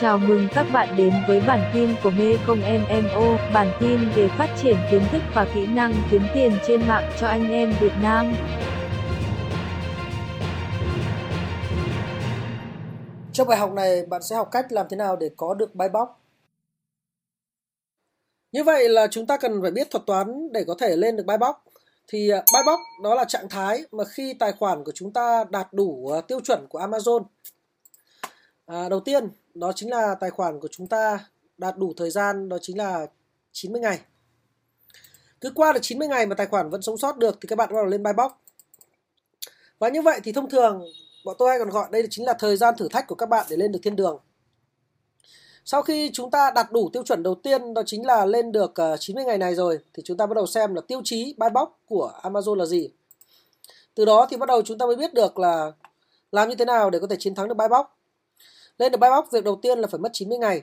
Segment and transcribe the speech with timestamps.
[0.00, 4.28] Chào mừng các bạn đến với bản tin của Mê Công MMO, bản tin về
[4.28, 7.92] phát triển kiến thức và kỹ năng kiếm tiền trên mạng cho anh em Việt
[8.02, 8.34] Nam.
[13.32, 15.86] Trong bài học này, bạn sẽ học cách làm thế nào để có được buy
[15.92, 16.08] box.
[18.52, 21.26] Như vậy là chúng ta cần phải biết thuật toán để có thể lên được
[21.26, 21.56] buy box.
[22.08, 25.44] Thì à, buy box đó là trạng thái mà khi tài khoản của chúng ta
[25.50, 27.24] đạt đủ à, tiêu chuẩn của Amazon.
[28.66, 31.28] À, đầu tiên đó chính là tài khoản của chúng ta
[31.58, 33.06] đạt đủ thời gian đó chính là
[33.52, 34.00] 90 ngày.
[35.40, 37.68] Cứ qua được 90 ngày mà tài khoản vẫn sống sót được thì các bạn
[37.68, 38.32] bắt đầu lên buy box.
[39.78, 40.84] Và như vậy thì thông thường
[41.24, 43.46] bọn tôi hay còn gọi đây chính là thời gian thử thách của các bạn
[43.50, 44.20] để lên được thiên đường.
[45.64, 48.74] Sau khi chúng ta đạt đủ tiêu chuẩn đầu tiên đó chính là lên được
[48.74, 51.48] ờ, 90 ngày này rồi thì chúng ta bắt đầu xem là tiêu chí buy
[51.54, 52.90] box của Amazon là gì.
[53.94, 55.72] Từ đó thì bắt đầu chúng ta mới biết được là
[56.32, 57.86] làm như thế nào để có thể chiến thắng được buy box.
[58.78, 60.62] Lên được buy box việc đầu tiên là phải mất 90 ngày.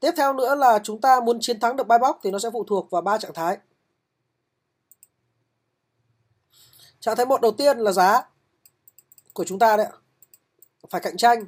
[0.00, 2.50] Tiếp theo nữa là chúng ta muốn chiến thắng được buy box thì nó sẽ
[2.52, 3.58] phụ thuộc vào ba trạng thái.
[7.00, 8.28] Trạng thái một đầu tiên là giá
[9.32, 9.86] của chúng ta đấy
[10.90, 11.46] phải cạnh tranh.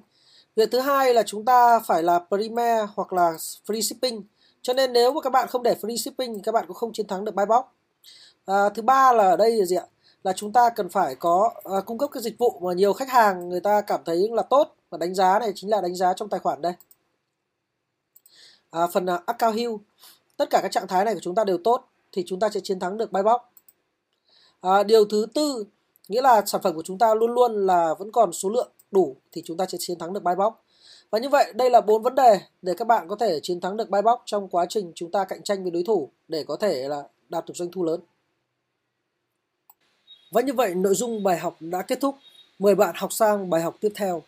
[0.57, 3.33] Việc thứ hai là chúng ta phải là Premier hoặc là
[3.67, 4.23] free shipping.
[4.63, 6.93] Cho nên nếu mà các bạn không để free shipping thì các bạn cũng không
[6.93, 7.65] chiến thắng được buy box.
[8.47, 9.87] À, thứ ba là ở đây là gì ạ?
[10.25, 13.09] Là chúng ta cần phải có à, cung cấp cái dịch vụ mà nhiều khách
[13.09, 16.13] hàng người ta cảm thấy là tốt và đánh giá này chính là đánh giá
[16.15, 16.73] trong tài khoản đây.
[18.71, 19.73] À, phần uh, account hill
[20.37, 22.61] tất cả các trạng thái này của chúng ta đều tốt thì chúng ta sẽ
[22.61, 23.41] chiến thắng được buy box.
[24.61, 25.65] À, điều thứ tư
[26.09, 29.17] nghĩa là sản phẩm của chúng ta luôn luôn là vẫn còn số lượng đủ
[29.33, 30.53] thì chúng ta sẽ chiến thắng được buy box.
[31.11, 33.77] Và như vậy đây là bốn vấn đề để các bạn có thể chiến thắng
[33.77, 36.57] được buy box trong quá trình chúng ta cạnh tranh với đối thủ để có
[36.57, 38.01] thể là đạt được doanh thu lớn.
[40.35, 42.17] Và như vậy, nội dung bài học đã kết thúc.
[42.59, 44.23] Mời bạn học sang bài học tiếp theo.